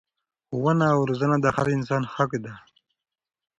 [0.49, 2.53] ښوونه او روزنه د هر انسان حق دی.